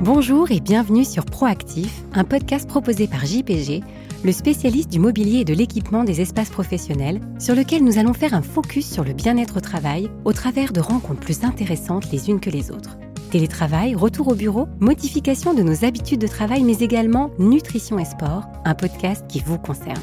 [0.00, 3.82] Bonjour et bienvenue sur Proactif, un podcast proposé par JPG,
[4.22, 8.32] le spécialiste du mobilier et de l'équipement des espaces professionnels, sur lequel nous allons faire
[8.32, 12.38] un focus sur le bien-être au travail au travers de rencontres plus intéressantes les unes
[12.38, 12.96] que les autres.
[13.32, 18.44] Télétravail, retour au bureau, modification de nos habitudes de travail, mais également nutrition et sport,
[18.64, 19.98] un podcast qui vous concerne.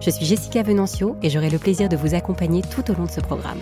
[0.00, 3.10] Je suis Jessica Venancio et j'aurai le plaisir de vous accompagner tout au long de
[3.10, 3.58] ce programme.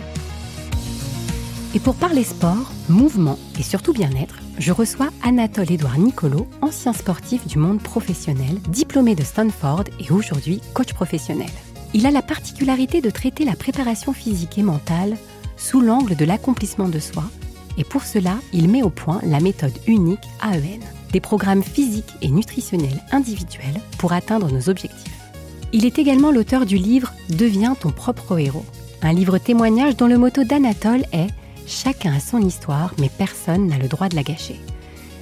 [1.73, 7.45] Et pour parler sport, mouvement et surtout bien-être, je reçois Anatole Édouard Nicolo, ancien sportif
[7.47, 11.49] du monde professionnel, diplômé de Stanford et aujourd'hui coach professionnel.
[11.93, 15.17] Il a la particularité de traiter la préparation physique et mentale
[15.57, 17.23] sous l'angle de l'accomplissement de soi,
[17.77, 20.79] et pour cela, il met au point la méthode unique AEN,
[21.11, 25.11] des programmes physiques et nutritionnels individuels pour atteindre nos objectifs.
[25.73, 28.65] Il est également l'auteur du livre Deviens ton propre héros,
[29.01, 31.27] un livre témoignage dont le motto d'Anatole est
[31.67, 34.59] Chacun a son histoire, mais personne n'a le droit de la gâcher.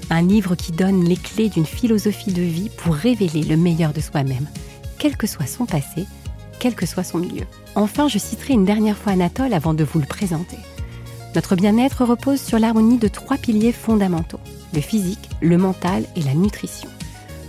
[0.10, 4.02] Un livre qui donne les clés d'une philosophie de vie pour révéler le meilleur de
[4.02, 4.48] soi-même,
[4.98, 6.06] quel que soit son passé,
[6.59, 7.45] quel que soit son milieu.
[7.76, 10.58] Enfin, je citerai une dernière fois Anatole avant de vous le présenter.
[11.36, 14.39] Notre bien-être repose sur l'harmonie de trois piliers fondamentaux,
[14.73, 16.89] le physique, le mental et la nutrition.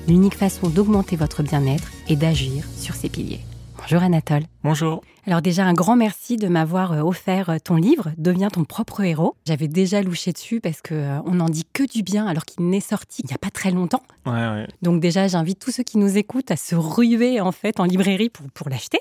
[0.08, 3.40] L'unique façon d'augmenter votre bien-être est d'agir sur ces piliers.
[3.84, 4.44] Bonjour Anatole.
[4.62, 5.02] Bonjour.
[5.27, 9.02] Alors déjà un grand merci de m'avoir euh, offert euh, ton livre Deviens ton propre
[9.02, 9.36] héros.
[9.44, 12.66] J'avais déjà louché dessus parce que euh, on n'en dit que du bien alors qu'il
[12.66, 14.02] n'est sorti il n'y a pas très longtemps.
[14.24, 14.66] Ouais, ouais.
[14.80, 18.30] Donc déjà j'invite tous ceux qui nous écoutent à se ruer en fait en librairie
[18.30, 19.00] pour, pour l'acheter.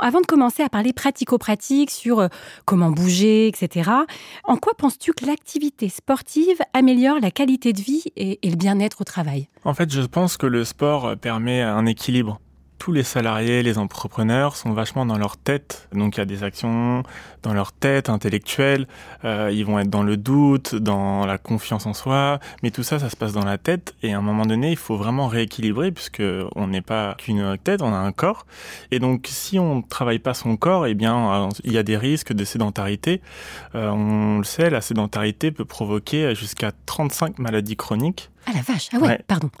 [0.00, 2.28] Avant de commencer à parler pratico-pratique sur
[2.64, 3.88] comment bouger, etc.
[4.42, 9.02] En quoi penses-tu que l'activité sportive améliore la qualité de vie et, et le bien-être
[9.02, 9.46] au travail?
[9.64, 12.40] En fait, je pense que le sport permet un équilibre
[12.78, 15.88] tous les salariés, les entrepreneurs sont vachement dans leur tête.
[15.92, 17.02] Donc il y a des actions
[17.42, 18.86] dans leur tête intellectuelle.
[19.24, 22.38] Euh, ils vont être dans le doute, dans la confiance en soi.
[22.62, 23.94] Mais tout ça, ça se passe dans la tête.
[24.02, 26.22] Et à un moment donné, il faut vraiment rééquilibrer puisque
[26.54, 28.46] on n'est pas qu'une tête, on a un corps.
[28.90, 31.96] Et donc si on ne travaille pas son corps, eh bien il y a des
[31.96, 33.20] risques de sédentarité.
[33.74, 38.30] Euh, on le sait, la sédentarité peut provoquer jusqu'à 35 maladies chroniques.
[38.46, 39.50] Ah la vache, ah ouais, pardon.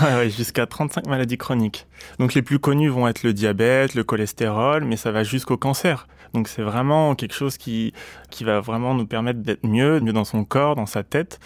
[0.00, 1.88] Ouais, ouais, jusqu'à 35 maladies chroniques.
[2.20, 6.06] Donc les plus connues vont être le diabète, le cholestérol, mais ça va jusqu'au cancer.
[6.32, 7.92] Donc c'est vraiment quelque chose qui,
[8.30, 11.40] qui va vraiment nous permettre d'être mieux, mieux dans son corps, dans sa tête,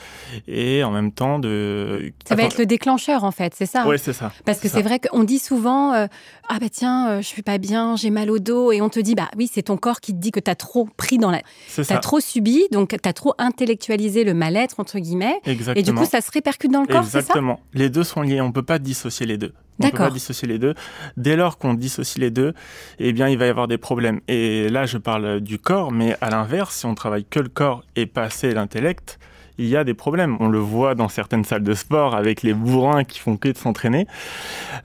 [0.47, 2.13] et en même temps de...
[2.29, 4.31] Ça va être le déclencheur en fait, c'est ça Oui, c'est ça.
[4.45, 6.07] Parce que c'est vrai qu'on dit souvent, euh,
[6.51, 9.01] ah bah tiens, euh, je suis pas bien, j'ai mal au dos, et on te
[9.01, 11.31] dit, bah oui, c'est ton corps qui te dit que tu as trop pris dans
[11.31, 11.41] la...
[11.75, 15.41] Tu as trop subi, donc tu as trop intellectualisé le mal-être, entre guillemets.
[15.47, 15.81] Exactement.
[15.81, 17.61] Et du coup, ça se répercute dans le corps, c'est ça Exactement.
[17.73, 19.53] Les deux sont liés, on peut pas dissocier les deux.
[19.81, 20.75] On peut pas dissocier les deux.
[21.17, 22.55] Dès lors qu'on dissocie les deux,
[22.99, 24.21] eh bien, il va y avoir des problèmes.
[24.29, 27.83] Et là, je parle du corps, mais à l'inverse, si on travaille que le corps
[27.97, 29.19] et pas assez l'intellect,
[29.59, 30.37] il y a des problèmes.
[30.41, 33.57] On le voit dans certaines salles de sport avec les bourrins qui font que de
[33.57, 34.07] s'entraîner.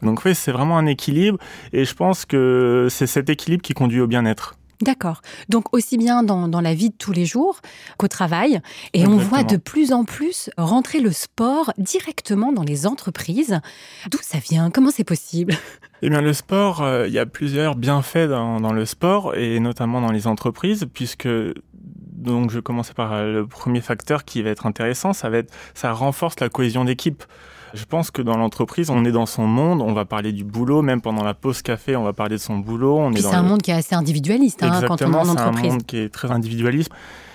[0.02, 1.40] Donc oui, c'est vraiment un équilibre
[1.74, 4.59] et je pense que c'est cet équilibre qui conduit au bien-être.
[4.82, 5.22] D'accord.
[5.50, 7.60] Donc aussi bien dans, dans, la vie de tous les jours
[7.98, 8.62] qu'au travail.
[8.94, 9.16] Et Exactement.
[9.16, 13.60] on voit de plus en plus rentrer le sport directement dans les entreprises.
[14.10, 14.72] D'où ça vient?
[14.72, 15.54] Comment c'est possible?
[16.02, 19.60] Eh bien, le sport, euh, il y a plusieurs bienfaits dans, dans, le sport et
[19.60, 21.28] notamment dans les entreprises, puisque
[21.74, 25.54] donc je vais commencer par le premier facteur qui va être intéressant, ça va être
[25.74, 27.24] ça renforce la cohésion d'équipe.
[27.74, 30.82] Je pense que dans l'entreprise, on est dans son monde, on va parler du boulot,
[30.82, 32.98] même pendant la pause café, on va parler de son boulot.
[33.00, 33.50] On Puis est c'est un le...
[33.50, 35.62] monde qui est assez individualiste hein, quand on est en entreprise.
[35.62, 36.92] C'est un monde qui est très individualiste.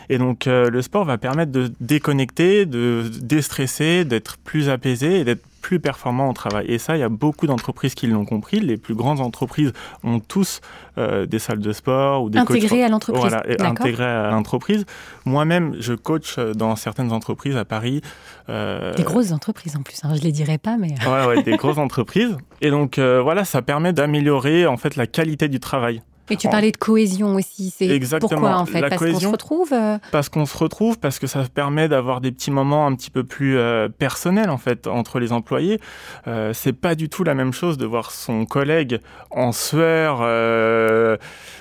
[0.09, 5.25] Et donc euh, le sport va permettre de déconnecter, de déstresser, d'être plus apaisé et
[5.25, 6.67] d'être plus performant au travail.
[6.69, 8.61] Et ça, il y a beaucoup d'entreprises qui l'ont compris.
[8.61, 10.61] Les plus grandes entreprises ont tous
[10.99, 12.81] euh, des salles de sport ou des intégrées coachs...
[12.81, 13.25] à l'entreprise.
[13.31, 14.85] Voilà, intégrées à l'entreprise.
[15.25, 18.03] Moi-même, je coach dans certaines entreprises à Paris.
[18.51, 18.93] Euh...
[18.95, 20.05] Des grosses entreprises en plus.
[20.05, 22.37] Hein, je les dirais pas, mais ouais, ouais, des grosses entreprises.
[22.61, 26.03] Et donc euh, voilà, ça permet d'améliorer en fait la qualité du travail.
[26.31, 27.73] Et tu parlais de cohésion aussi.
[27.77, 28.29] C'est Exactement.
[28.29, 28.81] pourquoi en fait?
[28.81, 29.73] La Parce cohésion, qu'on se retrouve.
[29.73, 29.99] Euh...
[30.11, 33.25] Parce qu'on se retrouve, parce que ça permet d'avoir des petits moments un petit peu
[33.25, 35.81] plus euh, personnels en fait entre les employés.
[36.27, 39.01] Euh, c'est pas du tout la même chose de voir son collègue
[39.31, 40.21] en sueur.
[40.23, 41.17] Euh,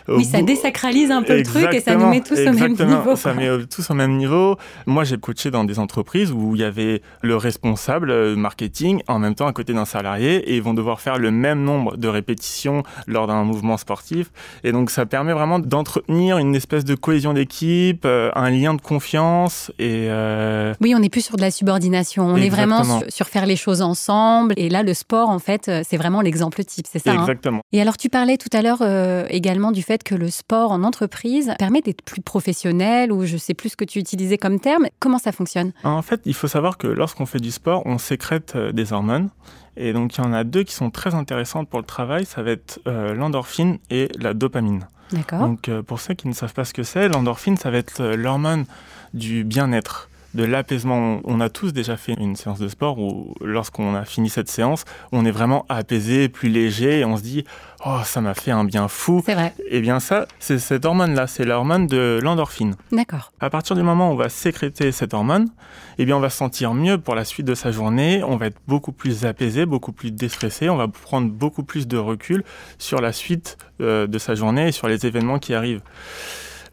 [0.08, 2.74] oui, ça désacralise un peu exactement, le truc et ça nous met tous au même
[2.74, 3.16] niveau.
[3.16, 4.58] Ça met tous au même niveau.
[4.86, 9.20] Moi, j'ai coaché dans des entreprises où il y avait le responsable euh, marketing en
[9.20, 12.08] même temps à côté d'un salarié et ils vont devoir faire le même nombre de
[12.08, 14.32] répétitions lors d'un mouvement sportif.
[14.64, 18.82] Et donc ça permet vraiment d'entretenir une espèce de cohésion d'équipe, euh, un lien de
[18.82, 20.74] confiance et euh...
[20.82, 22.80] Oui, on n'est plus sur de la subordination, on Exactement.
[22.80, 24.54] est vraiment sur, sur, faire les choses ensemble.
[24.58, 27.60] Et là, le sport, en fait, euh, c'est vraiment l'exemple type, c'est ça Exactement.
[27.60, 30.72] Hein et alors, tu parlais tout à l'heure euh, également du fait que le sport
[30.72, 34.60] en entreprise permet d'être plus professionnel ou je sais plus ce que tu utilisais comme
[34.60, 34.88] terme.
[35.00, 35.72] Comment ça fonctionne?
[35.84, 39.30] En fait, il faut savoir que lorsqu'on fait du sport, on sécrète des hormones.
[39.76, 42.26] Et donc, il y en a deux qui sont très intéressantes pour le travail.
[42.26, 44.88] Ça va être euh, l'endorphine et la dopamine.
[45.12, 45.40] D'accord.
[45.40, 48.02] Donc, euh, pour ceux qui ne savent pas ce que c'est, l'endorphine, ça va être
[48.02, 48.66] euh, l'hormone
[49.14, 51.22] du bien-être de l'apaisement.
[51.24, 54.86] On a tous déjà fait une séance de sport où, lorsqu'on a fini cette séance,
[55.12, 57.44] on est vraiment apaisé, plus léger, et on se dit
[57.86, 59.22] Oh, ça m'a fait un bien fou.
[59.26, 59.54] C'est vrai.
[59.70, 62.76] Et bien, ça, c'est cette hormone-là, c'est l'hormone de l'endorphine.
[62.92, 63.34] D'accord.
[63.42, 65.50] À partir du moment où on va sécréter cette hormone,
[65.98, 68.24] eh bien, on va se sentir mieux pour la suite de sa journée.
[68.24, 70.70] On va être beaucoup plus apaisé, beaucoup plus déstressé.
[70.70, 72.44] On va prendre beaucoup plus de recul
[72.78, 75.82] sur la suite euh, de sa journée et sur les événements qui arrivent.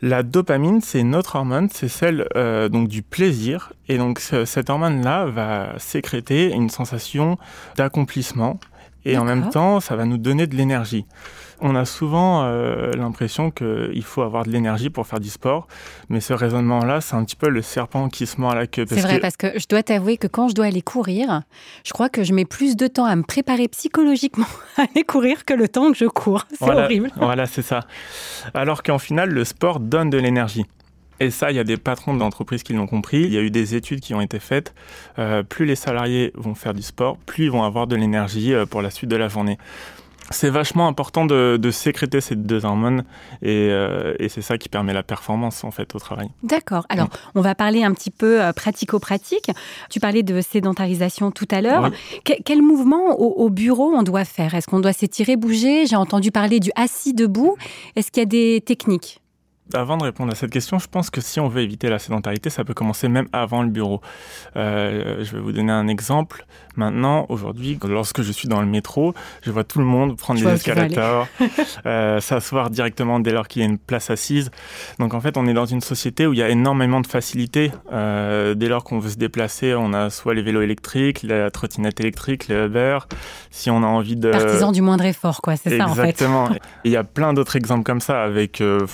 [0.03, 3.73] La dopamine, c'est une autre hormone, c'est celle euh, donc du plaisir.
[3.89, 7.39] Et donc cette hormone-là va sécréter une sensation
[7.77, 8.59] d'accomplissement.
[9.05, 11.07] Et en même temps, ça va nous donner de l'énergie.
[11.63, 15.67] On a souvent euh, l'impression qu'il faut avoir de l'énergie pour faire du sport,
[16.09, 18.85] mais ce raisonnement-là, c'est un petit peu le serpent qui se mord à la queue.
[18.89, 19.21] C'est vrai, que...
[19.21, 21.43] parce que je dois t'avouer que quand je dois aller courir,
[21.85, 24.47] je crois que je mets plus de temps à me préparer psychologiquement
[24.79, 26.47] à aller courir que le temps que je cours.
[26.51, 27.11] C'est voilà, horrible.
[27.17, 27.81] Voilà, c'est ça.
[28.55, 30.65] Alors qu'en final, le sport donne de l'énergie.
[31.21, 33.21] Et ça, il y a des patrons d'entreprises qui l'ont compris.
[33.21, 34.75] Il y a eu des études qui ont été faites.
[35.19, 38.65] Euh, plus les salariés vont faire du sport, plus ils vont avoir de l'énergie euh,
[38.65, 39.59] pour la suite de la journée.
[40.31, 43.05] C'est vachement important de, de, sécréter ces deux hormones
[43.43, 46.29] et, euh, et c'est ça qui permet la performance en fait au travail.
[46.43, 46.87] D'accord.
[46.89, 49.51] Alors, on va parler un petit peu euh, pratico-pratique.
[49.91, 51.91] Tu parlais de sédentarisation tout à l'heure.
[51.91, 52.21] Oui.
[52.25, 54.55] Que, quel mouvement au, au, bureau on doit faire?
[54.55, 55.87] Est-ce qu'on doit s'étirer, bouger?
[55.87, 57.57] J'ai entendu parler du assis debout.
[57.97, 59.21] Est-ce qu'il y a des techniques?
[59.75, 62.51] Avant de répondre à cette question, je pense que si on veut éviter la sédentarité,
[62.51, 64.01] ça peut commencer même avant le bureau.
[64.57, 66.45] Euh, je vais vous donner un exemple.
[66.77, 69.13] Maintenant, aujourd'hui, lorsque je suis dans le métro,
[69.43, 71.27] je vois tout le monde prendre je les escalators,
[71.87, 74.51] euh, s'asseoir directement dès lors qu'il y a une place assise.
[74.99, 77.73] Donc en fait, on est dans une société où il y a énormément de facilité.
[77.93, 82.01] Euh, dès lors qu'on veut se déplacer, on a soit les vélos électriques, la trottinette
[82.01, 82.99] électrique, les Uber.
[83.51, 84.31] Si on a envie de...
[84.31, 85.57] Partisan du moindre effort, quoi.
[85.57, 86.11] C'est ça en fait.
[86.11, 86.49] Exactement.
[86.85, 88.87] il y a plein d'autres exemples comme ça avec euh,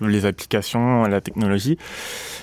[0.00, 1.78] les applications, la technologie.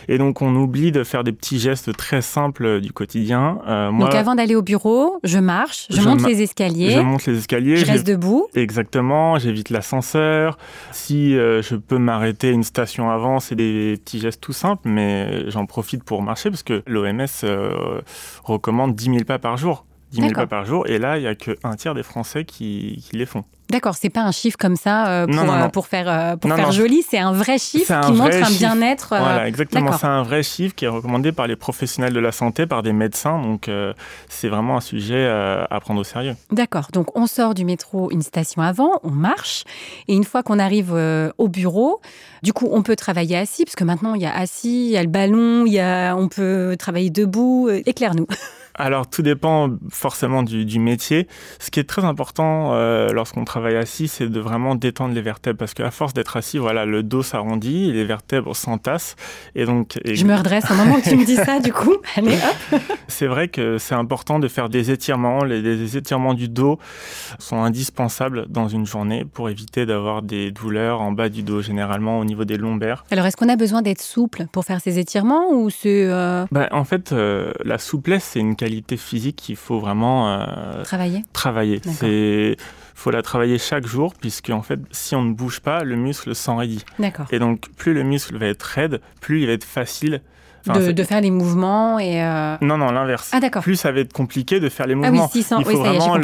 [0.10, 3.60] Et donc, on oublie de faire des petits gestes très simples du quotidien.
[3.68, 6.92] Euh, moi, donc, avant d'aller au bureau, je marche, je, je monte les escaliers.
[6.92, 7.78] Je monte les escaliers.
[7.78, 8.48] Je reste debout.
[8.56, 9.38] Exactement.
[9.38, 10.58] J'évite l'ascenseur.
[10.92, 15.50] Si euh, je peux m'arrêter une station avant, c'est des petits gestes tout simples, mais
[15.50, 18.02] j'en profite pour marcher parce que l'OMS euh,
[18.44, 19.87] recommande 10 000 pas par jour.
[20.12, 20.88] 10 000 pas par jour.
[20.88, 23.44] Et là, il n'y a qu'un tiers des Français qui, qui les font.
[23.70, 25.70] D'accord, c'est pas un chiffre comme ça euh, pour, non, non, non.
[25.70, 28.56] pour faire, euh, pour faire joli, c'est un vrai chiffre un qui vrai montre un
[28.56, 29.12] bien-être.
[29.12, 29.20] Euh...
[29.20, 29.92] Voilà, exactement.
[29.92, 32.94] C'est un vrai chiffre qui est recommandé par les professionnels de la santé, par des
[32.94, 33.42] médecins.
[33.42, 33.94] Donc, euh,
[34.30, 36.36] c'est vraiment un sujet euh, à prendre au sérieux.
[36.50, 36.88] D'accord.
[36.94, 39.66] Donc, on sort du métro une station avant, on marche.
[40.08, 42.00] Et une fois qu'on arrive euh, au bureau,
[42.44, 44.98] du coup, on peut travailler assis, parce que maintenant, il y a assis, il y
[44.98, 47.70] a le ballon, il y a, on peut travailler debout.
[47.86, 48.28] Éclaire-nous.
[48.78, 51.28] Alors, tout dépend forcément du, du, métier.
[51.60, 55.58] Ce qui est très important euh, lorsqu'on travaille assis, c'est de vraiment détendre les vertèbres.
[55.58, 59.16] Parce qu'à force d'être assis, voilà, le dos s'arrondit, les vertèbres s'entassent.
[59.56, 60.16] Et donc, et...
[60.16, 61.96] Je me redresse au moment que tu me dis ça, du coup.
[62.16, 62.36] Allez,
[62.72, 65.44] hop C'est vrai que c'est important de faire des étirements.
[65.44, 66.78] Les, les, étirements du dos
[67.40, 72.20] sont indispensables dans une journée pour éviter d'avoir des douleurs en bas du dos, généralement
[72.20, 73.06] au niveau des lombaires.
[73.10, 75.70] Alors, est-ce qu'on a besoin d'être souple pour faire ces étirements ou.
[75.86, 76.46] Euh...
[76.52, 78.67] Ben, en fait, euh, la souplesse, c'est une qualité
[78.98, 81.24] physique qu'il faut vraiment euh, travailler.
[81.34, 81.82] Travailler.
[81.84, 82.58] C'est
[82.96, 86.34] faut la travailler chaque jour puisque en fait, si on ne bouge pas, le muscle
[86.34, 86.84] s'enraidit.
[86.98, 87.28] D'accord.
[87.32, 90.22] Et donc, plus le muscle va être raide, plus il va être facile.
[90.68, 92.58] Enfin, de, de, faire les mouvements et euh...
[92.60, 95.30] non non l'inverse ah d'accord plus ça va être compliqué de faire les mouvements ah
[95.34, 96.18] oui, 600, il faut oui, vraiment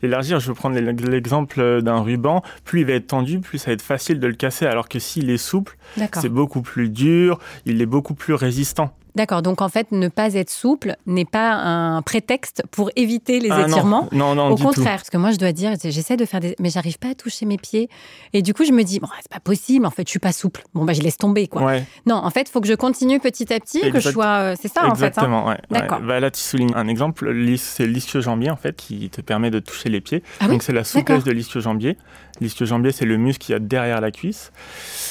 [0.00, 3.72] l'élargir je vais prendre l'exemple d'un ruban plus il va être tendu plus ça va
[3.72, 5.76] être facile de le casser alors que s'il est souple
[6.14, 10.34] c'est beaucoup plus dur il est beaucoup plus résistant D'accord, donc en fait, ne pas
[10.34, 14.08] être souple n'est pas un prétexte pour éviter les ah étirements.
[14.10, 14.84] Non, non, non Au contraire, tout.
[14.84, 17.44] parce que moi, je dois dire, j'essaie de faire des, mais j'arrive pas à toucher
[17.44, 17.90] mes pieds.
[18.32, 19.84] Et du coup, je me dis, bon, c'est pas possible.
[19.84, 20.62] En fait, je suis pas souple.
[20.74, 21.62] Bon, bah, je laisse tomber, quoi.
[21.62, 21.84] Ouais.
[22.06, 23.92] Non, en fait, il faut que je continue petit à petit, exact.
[23.92, 24.54] que je sois.
[24.56, 25.52] C'est ça, Exactement, en fait.
[25.52, 25.80] Hein ouais.
[25.80, 26.00] D'accord.
[26.00, 26.06] Ouais.
[26.06, 27.30] Bah, là, tu soulignes un exemple.
[27.58, 30.22] C'est l'ischio-jambier, en fait, qui te permet de toucher les pieds.
[30.40, 31.98] Ah donc, c'est la souplesse de l'ischio-jambier.
[32.40, 34.52] L'ischio-jambier, c'est le muscle qui a derrière la cuisse.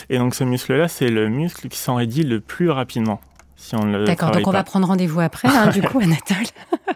[0.10, 3.22] Et donc, ce muscle-là, c'est le muscle qui s'enraidit le plus rapidement.
[3.62, 3.76] Si
[4.06, 4.58] D'accord, donc on pas.
[4.58, 6.48] va prendre rendez-vous après, hein, du coup, Anatole.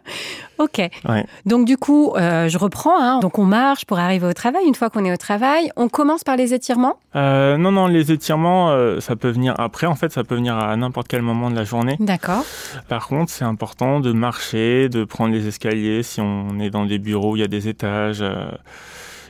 [0.57, 0.89] ok.
[1.07, 1.25] Ouais.
[1.45, 2.99] Donc du coup, euh, je reprends.
[2.99, 3.19] hein.
[3.19, 4.63] Donc on marche pour arriver au travail.
[4.67, 6.95] Une fois qu'on est au travail, on commence par les étirements?
[7.15, 9.85] Euh, non, non, les étirements, euh, ça peut venir après.
[9.85, 11.97] En fait, ça peut venir à n'importe quel moment de la journée.
[11.99, 12.43] D'accord.
[12.89, 16.97] Par contre, c'est important de marcher, de prendre les escaliers si on est dans des
[16.97, 18.23] bureaux où il y a des étages.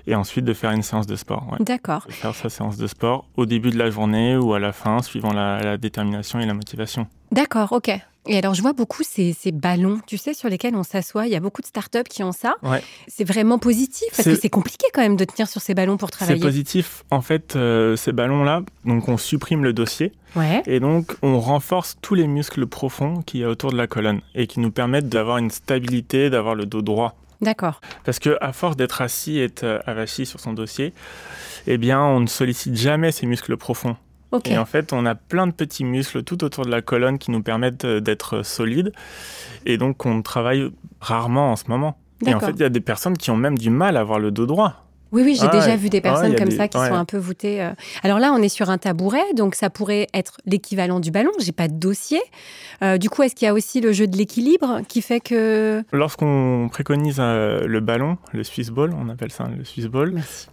[0.07, 1.47] Et ensuite de faire une séance de sport.
[1.51, 1.57] ouais.
[1.59, 2.03] D'accord.
[2.07, 5.01] De faire sa séance de sport au début de la journée ou à la fin,
[5.01, 7.07] suivant la, la détermination et la motivation.
[7.31, 7.91] D'accord, ok.
[8.27, 11.27] Et alors, je vois beaucoup ces, ces ballons, tu sais, sur lesquels on s'assoit.
[11.27, 12.55] Il y a beaucoup de startups qui ont ça.
[12.63, 12.81] Ouais.
[13.07, 15.95] C'est vraiment positif parce que C'est- c'est compliqué quand même de tenir sur ces ballons
[15.97, 16.41] pour C'est travailler.
[16.41, 17.03] positif.
[17.11, 20.63] En fait, euh, ces ballons-là, donc on supprime le dossier Ouais.
[20.65, 24.21] et donc on renforce tous les muscles profonds qu'il y a autour de la colonne
[24.33, 27.15] et qui nous permettent d'avoir une stabilité, d'avoir le dos droit.
[27.41, 27.81] D'accord.
[28.03, 30.93] Parce que à force d'être assis et d'être euh, avachi sur son dossier,
[31.67, 33.97] eh bien, on ne sollicite jamais ces muscles profonds.
[34.43, 37.31] Et en fait, on a plein de petits muscles tout autour de la colonne qui
[37.31, 38.91] nous permettent euh, d'être solides.
[39.65, 41.97] Et donc, on travaille rarement en ce moment.
[42.25, 44.19] Et en fait, il y a des personnes qui ont même du mal à avoir
[44.19, 44.84] le dos droit.
[45.15, 46.89] Oui, oui, j'ai Ah déjà vu des personnes comme des- ça qui ouais.
[46.89, 47.61] sont un peu voûtées.
[47.63, 47.71] euh.
[48.03, 51.31] Alors là, on est sur un tabouret, donc ça pourrait être l'équivalent du ballon.
[51.39, 52.19] J'ai pas de dossier.
[52.83, 55.83] Euh, du coup, est-ce qu'il y a aussi le jeu de l'équilibre qui fait que.
[55.93, 60.47] Lorsqu'on préconise euh, le ballon, le Swiss ball, on appelle ça le Swiss ball, Merci.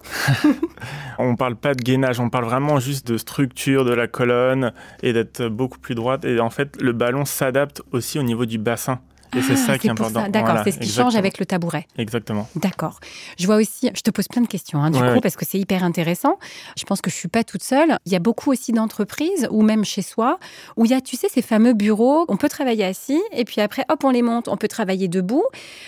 [1.19, 5.13] on parle pas de gainage, on parle vraiment juste de structure de la colonne et
[5.13, 6.25] d'être beaucoup plus droite.
[6.25, 9.01] Et en fait, le ballon s'adapte aussi au niveau du bassin.
[9.35, 10.29] Et c'est Ah, ça qui est important.
[10.29, 11.11] D'accord, Voilà, c'est ce qui exactement.
[11.11, 11.87] change avec le tabouret.
[11.97, 12.49] Exactement.
[12.57, 13.01] D'accord.
[13.39, 15.21] Je vois aussi, je te pose plein de questions, hein, du Ouais, coup, ouais.
[15.21, 16.39] parce que c'est hyper intéressant.
[16.79, 17.97] Je pense que je suis pas toute seule.
[18.05, 20.39] Il y a beaucoup aussi d'entreprises, ou même chez soi,
[20.77, 22.27] où il y a, tu sais, ces fameux bureaux.
[22.29, 24.49] On peut travailler assis, et puis après, hop, on les monte.
[24.49, 25.45] On peut travailler debout.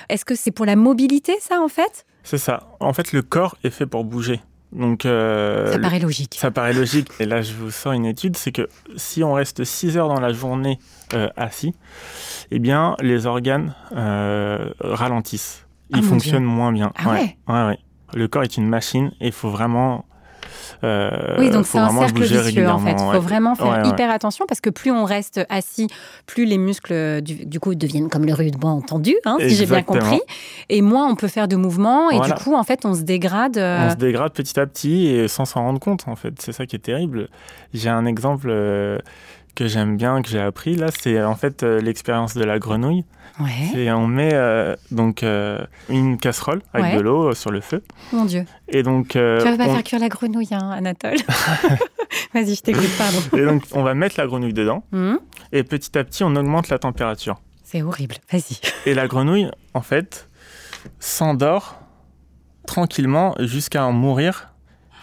[0.08, 2.06] Est-ce que c'est pour la mobilité, ça, en fait?
[2.22, 2.68] C'est ça.
[2.80, 4.40] En fait, le corps est fait pour bouger.
[4.74, 6.36] Donc, euh, Ça paraît logique.
[6.38, 7.08] ça paraît logique.
[7.20, 10.20] Et là, je vous sors une étude, c'est que si on reste 6 heures dans
[10.20, 10.78] la journée
[11.14, 11.74] euh, assis,
[12.50, 15.66] eh bien, les organes euh, ralentissent.
[15.92, 16.92] Ah, Ils mon fonctionnent moins bien.
[16.96, 17.78] Ah ouais ouais, ouais.
[18.14, 20.04] Le corps est une machine et il faut vraiment.
[20.82, 22.92] Euh, Oui, donc c'est un cercle vicieux en fait.
[22.92, 23.18] Il faut ouais.
[23.18, 25.88] vraiment faire Ouais, hyper attention parce que plus on reste assis,
[26.26, 29.82] plus les muscles du, du coup deviennent comme le ruban entendu, hein, si j'ai bien
[29.82, 30.20] compris.
[30.68, 32.34] Et moins on peut faire de mouvements et Voilà.
[32.34, 33.56] du coup en fait on se dégrade.
[33.58, 36.34] euh, On se dégrade petit à petit et sans s'en rendre compte, en fait.
[36.40, 37.28] C'est ça qui est terrible.
[37.72, 38.98] J'ai un exemple euh,
[39.54, 43.04] que j'aime bien, que j'ai appris, là, c'est en fait euh, l'expérience de la grenouille.
[43.40, 43.78] Ouais.
[43.80, 45.58] Et on met euh, donc euh,
[45.88, 46.96] une casserole avec Ouais.
[46.96, 47.82] de l'eau sur le feu.
[48.12, 48.44] Mon Dieu.
[48.68, 51.16] Et donc, Tu vas pas on, faire cuire la grenouille, hein, Anatole.
[52.34, 53.18] Vas-y, je t'écoute, pardon.
[53.36, 54.84] et donc, on va mettre la grenouille dedans.
[54.92, 55.18] Hum,
[55.52, 57.40] Et petit à petit, on augmente la température.
[57.64, 58.16] c'est horrible.
[58.30, 58.60] Vas-y.
[58.86, 60.28] Et la grenouille, en fait,
[61.00, 61.80] s'endort
[62.66, 64.53] tranquillement jusqu'à en mourir,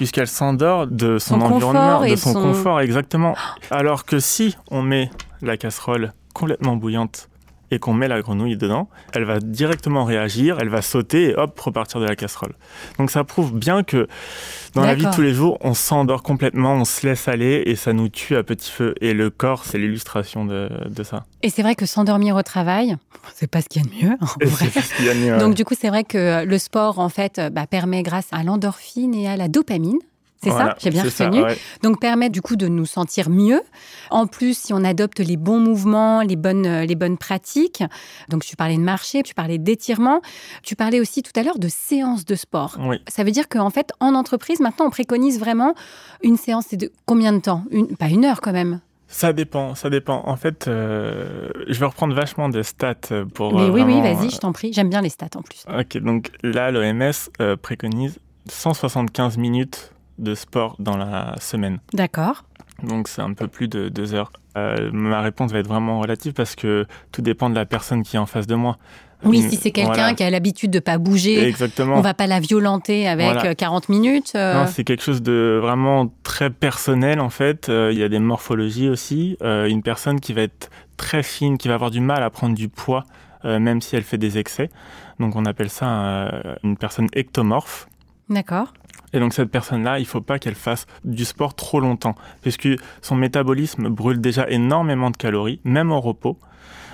[0.02, 3.36] puisqu'elle s'endort de son, environnement, de son, son- confort, exactement.
[3.70, 5.12] Alors que si on met
[5.44, 7.30] la casserole complètement bouillante
[7.72, 11.60] et qu'on met la grenouille dedans, elle va directement réagir, elle va sauter et hop,
[11.60, 12.54] repartir de la casserole.
[13.00, 14.08] Donc ça prouve bien que
[14.76, 17.76] dans la vie de tous les jours, on s'endort complètement, on se laisse aller et
[17.76, 18.96] ça nous tue à petit feu.
[19.02, 21.24] Et le corps, c'est l'illustration de, de ça.
[21.42, 22.96] Et c'est vrai que s'endormir au travail,
[23.36, 24.18] c'est pas ce qu'il y a de mieux.
[24.22, 24.70] en vrai.
[24.72, 27.10] c'est ce y a de mieux, Donc du coup, c'est vrai que le sport, en
[27.10, 30.00] fait, bah, permet grâce à l'endorphine et à la dopamine.
[30.44, 31.44] C'est Voilà, ça J'ai bien ça, retenu.
[31.44, 31.58] ouais.
[31.84, 33.62] Donc permet du coup de nous sentir mieux.
[34.10, 37.84] En plus, si on adopte les bons mouvements, les bonnes, euh, les bonnes pratiques.
[38.30, 40.22] Donc tu parlais de marcher, tu parlais d'étirement,
[40.64, 42.78] tu parlais aussi tout à l'heure de séances de sport.
[42.80, 42.98] Oui.
[43.08, 45.76] Ça veut dire qu'en fait, en entreprise, maintenant, on préconise vraiment
[46.24, 46.66] une séance.
[46.70, 47.64] C'est de combien de temps?
[47.70, 48.80] Une, Pas une heure quand même.
[49.08, 50.24] Ça dépend, ça dépend.
[50.26, 52.96] En fait, euh, je vais reprendre vachement des stats
[53.36, 53.54] pour.
[53.54, 54.74] Mais euh, oui, oui, vas-y, je t'en prie.
[54.74, 55.66] J'aime bien les stats en plus.
[55.68, 58.18] Ok, donc là, l'OMS préconise
[58.48, 59.92] 175 minutes
[60.22, 61.80] de sport dans la semaine.
[61.94, 62.44] D'accord.
[62.84, 64.32] Donc c'est un peu plus de deux heures.
[64.58, 68.16] Euh, ma réponse va être vraiment relative parce que tout dépend de la personne qui
[68.16, 68.78] est en face de moi.
[69.24, 70.14] Oui, si c'est quelqu'un voilà.
[70.16, 71.96] qui a l'habitude de pas bouger, Exactement.
[71.96, 73.52] on va pas la violenter avec Voilà.
[73.52, 74.32] euh, 40 minutes.
[74.34, 77.70] euh, Non, c'est quelque chose de vraiment très personnel en fait.
[77.70, 79.38] Euh, Il y a des morphologies aussi.
[79.44, 82.56] Euh, une personne qui va être très fine, qui va avoir du mal à prendre
[82.56, 83.06] du poids,
[83.46, 84.72] euh, même si elle fait des excès.
[85.20, 87.88] Donc on appelle ça euh, une personne ectomorphe.
[88.28, 88.74] D'accord.
[89.14, 92.70] Et donc cette personne-là, il faut pas qu'elle fasse du sport trop longtemps, puisque
[93.02, 96.38] son métabolisme brûle déjà énormément de calories, même au repos.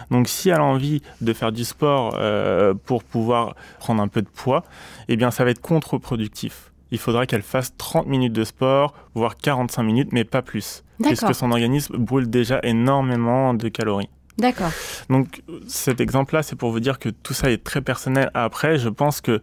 [0.10, 4.22] Donc si elle a envie de faire du sport euh, pour pouvoir prendre un peu
[4.22, 4.64] de poids,
[5.10, 6.72] eh bien ça va être contre-productif.
[6.92, 10.84] Il faudra qu'elle fasse 30 minutes de sport, voire 45 minutes, mais pas plus.
[11.04, 14.10] Puisque son organisme brûle déjà énormément de calories.
[14.38, 14.72] D'accord.
[15.10, 18.32] Donc cet exemple-là, c'est pour vous dire que tout ça est très personnel.
[18.34, 19.42] Après, je pense que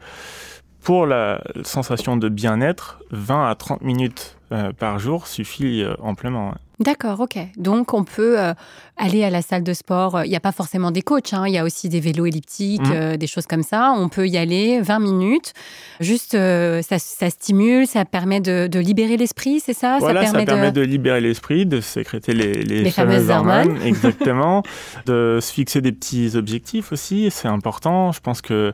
[0.85, 6.49] pour la sensation de bien-être, 20 à 30 minutes euh, par jour suffit euh, amplement.
[6.50, 6.54] ouais.
[6.80, 7.38] D'accord, ok.
[7.56, 8.52] Donc on peut euh,
[8.96, 10.23] aller à la salle de sport.
[10.25, 11.44] Il n'y a pas forcément des coachs, hein.
[11.46, 12.92] il y a aussi des vélos elliptiques, Mhm.
[12.92, 13.94] euh, des choses comme ça.
[13.96, 15.52] On peut y aller 20 minutes.
[16.00, 19.99] Juste, euh, ça, ça stimule, ça permet de, de libérer l'esprit, c'est ça?
[20.00, 20.80] Voilà, ça permet, permet, de...
[20.80, 23.78] libérer l'esprit, de sécréter les, les, Les fameuses hormones.
[23.84, 24.64] exactement,
[25.06, 28.11] de se fixer des petits objectifs aussi, c'est important.
[28.11, 28.73] Je pense que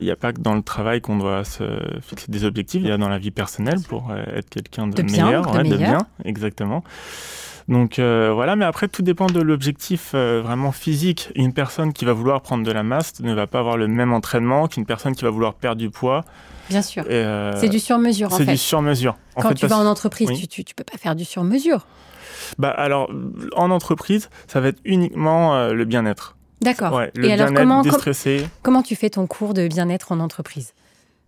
[0.00, 1.64] il n'y a pas que dans le travail qu'on doit se
[2.02, 4.94] fixer des objectifs, il y a dans la vie personnelle pour euh, être quelqu'un de,
[4.94, 5.78] De bien, meilleur, de meilleur.
[5.78, 6.82] bien, exactement.
[7.68, 11.30] Donc euh, voilà, mais après tout dépend de l'objectif euh, vraiment physique.
[11.36, 14.12] Une personne qui va vouloir prendre de la masse ne va pas avoir le même
[14.12, 16.24] entraînement qu'une personne qui va vouloir perdre du poids.
[16.68, 17.04] Bien sûr.
[17.08, 19.16] Euh, c'est du sur-mesure en c'est du sur-mesure.
[19.36, 20.38] Quand fait, tu vas en entreprise, oui.
[20.40, 21.86] tu, tu, tu peux pas faire du sur-mesure.
[22.58, 23.10] Bah alors,
[23.54, 26.36] en entreprise, ça va être uniquement euh, le bien-être.
[26.62, 26.92] D'accord.
[26.92, 28.46] Ouais, le Et alors, bien-être, comment, com- déstresser.
[28.62, 30.74] comment tu fais ton cours de bien-être en entreprise?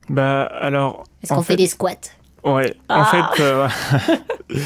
[0.08, 1.94] Bah alors, Est-ce En qu'on fait fait- des squats?
[2.44, 3.04] Ouais, en Ah.
[3.34, 3.68] fait, euh,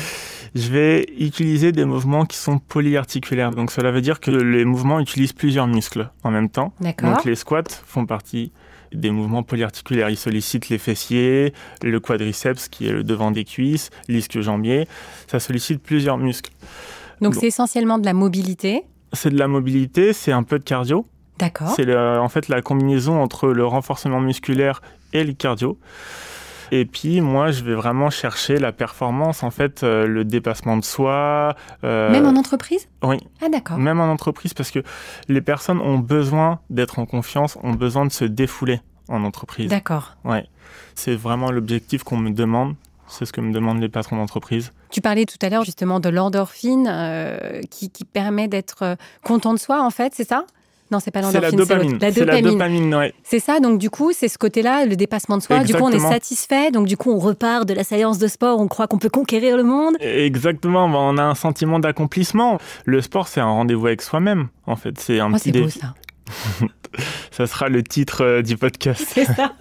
[0.54, 3.50] je vais utiliser des mouvements qui sont polyarticulaires.
[3.50, 6.72] Donc cela veut dire que les mouvements utilisent plusieurs muscles en même temps.
[6.80, 7.10] D'accord.
[7.10, 8.52] Donc les squats font partie
[8.92, 10.08] des mouvements polyarticulaires.
[10.10, 11.52] Ils sollicitent les fessiers,
[11.82, 14.88] le quadriceps qui est le devant des cuisses, l'ischio-jambier.
[15.26, 16.50] Ça sollicite plusieurs muscles.
[17.20, 17.40] Donc Bon.
[17.40, 18.82] c'est essentiellement de la mobilité.
[19.12, 21.06] C'est de la mobilité, c'est un peu de cardio.
[21.38, 21.68] D'accord.
[21.76, 24.80] C'est en fait la combinaison entre le renforcement musculaire
[25.12, 25.78] et le cardio.
[26.72, 30.84] Et puis moi, je vais vraiment chercher la performance, en fait, euh, le dépassement de
[30.84, 31.54] soi.
[31.84, 32.88] euh, Même en entreprise?
[33.02, 33.18] Oui.
[33.42, 33.78] Ah d'accord.
[33.78, 34.80] Même en entreprise, parce que
[35.28, 39.70] les personnes ont besoin d'être en confiance, ont besoin de se défouler en entreprise.
[39.70, 40.16] D'accord.
[40.24, 40.46] Ouais.
[40.94, 42.74] C'est vraiment l'objectif qu'on me demande.
[43.08, 44.72] C'est ce que me demandent les patrons d'entreprise.
[44.90, 49.54] Tu parlais tout à l'heure justement de l'endorphine euh, qui, qui permet d'être euh, content
[49.54, 50.44] de soi en fait, c'est ça?
[50.90, 51.98] Non, c'est pas l'endorphine, c'est dopamine.
[52.00, 52.52] La C'est la dopamine.
[52.52, 53.14] dopamine, ouais.
[53.24, 55.60] C'est ça, donc du coup, c'est ce côté-là, le dépassement de soi.
[55.64, 58.60] Du coup, on est satisfait, donc du coup, on repart de la séance de sport,
[58.60, 59.96] on croit qu'on peut conquérir le monde.
[60.00, 62.58] Exactement, bah, on a un sentiment d'accomplissement.
[62.84, 64.98] Le sport, c'est un rendez-vous avec soi-même, en fait.
[65.00, 65.94] C'est un Oh, petit c'est beau ça.
[67.30, 69.04] Ça sera le titre euh, du podcast.
[69.08, 69.52] C'est ça.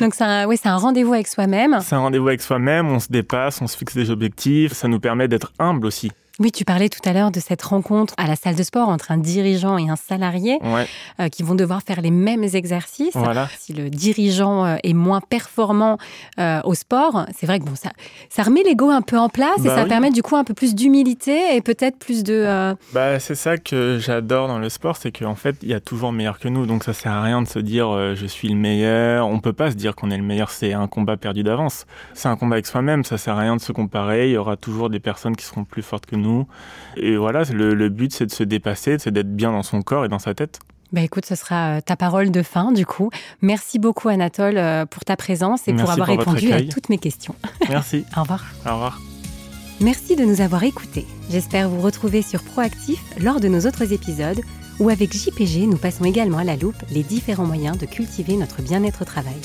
[0.00, 1.78] donc c'est un, c'est un rendez-vous avec soi-même.
[1.82, 4.72] C'est un rendez-vous avec soi-même, on se dépasse, on se fixe des objectifs.
[4.72, 6.10] Ça nous permet d'être humble aussi.
[6.38, 9.10] Oui, tu parlais tout à l'heure de cette rencontre à la salle de sport entre
[9.10, 10.86] un dirigeant et un salarié Ouais,
[11.20, 13.14] euh, qui vont devoir faire les mêmes exercices.
[13.14, 13.48] voilà.
[13.58, 15.98] Si le dirigeant euh, est moins performant
[16.38, 17.90] euh, au sport, c'est vrai que bon, ça,
[18.30, 19.88] ça remet l'ego un peu en place et Bah ça oui.
[19.88, 22.32] permet du coup un peu plus d'humilité et peut-être plus de.
[22.34, 25.80] euh, Bah, c'est ça que j'adore dans le sport, c'est qu'en fait, il y a
[25.80, 26.64] toujours meilleur que nous.
[26.66, 29.26] Donc ça sert à rien de se dire je suis le meilleur.
[29.28, 31.84] On peut pas se dire qu'on est le meilleur, c'est un combat perdu d'avance.
[32.14, 34.28] C'est un combat avec soi-même, ça sert à rien de se comparer.
[34.28, 36.21] Il y aura toujours des personnes qui seront plus fortes que nous.
[36.96, 40.04] Et voilà, le, le but c'est de se dépasser, c'est d'être bien dans son corps
[40.04, 40.60] et dans sa tête.
[40.92, 43.10] Bah écoute, ce sera euh, ta parole de fin du coup.
[43.40, 46.98] Merci beaucoup Anatole euh, pour ta présence et pour avoir pour répondu à toutes mes
[46.98, 47.34] questions.
[47.70, 48.44] Merci, Au revoir.
[48.66, 49.00] au revoir.
[49.80, 51.06] Merci de nous avoir écoutés.
[51.30, 54.40] J'espère vous retrouver sur Proactif lors de nos autres épisodes
[54.78, 58.62] où avec JPG, nous passons également à la loupe les différents moyens de cultiver notre
[58.62, 59.36] bien-être au travail.